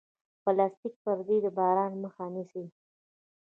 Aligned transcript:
پلاستيکي 0.43 0.99
پردې 1.03 1.37
د 1.43 1.47
باران 1.57 1.91
مخه 2.03 2.25
نیسي. 2.33 2.63